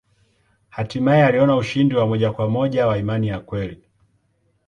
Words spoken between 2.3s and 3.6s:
kwa moja wa imani ya